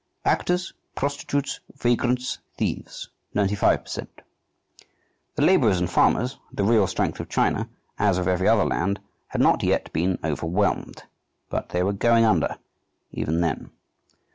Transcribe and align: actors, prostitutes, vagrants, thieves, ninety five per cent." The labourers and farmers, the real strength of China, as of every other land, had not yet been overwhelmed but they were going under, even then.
actors, 0.25 0.73
prostitutes, 0.95 1.59
vagrants, 1.77 2.39
thieves, 2.57 3.09
ninety 3.35 3.53
five 3.53 3.83
per 3.83 3.87
cent." 3.87 4.21
The 5.35 5.43
labourers 5.43 5.79
and 5.79 5.87
farmers, 5.87 6.39
the 6.51 6.63
real 6.63 6.87
strength 6.87 7.19
of 7.19 7.29
China, 7.29 7.69
as 7.99 8.17
of 8.17 8.27
every 8.27 8.47
other 8.47 8.65
land, 8.65 8.99
had 9.27 9.41
not 9.41 9.61
yet 9.61 9.93
been 9.93 10.17
overwhelmed 10.23 11.03
but 11.51 11.69
they 11.69 11.83
were 11.83 11.93
going 11.93 12.25
under, 12.25 12.57
even 13.11 13.41
then. 13.41 13.69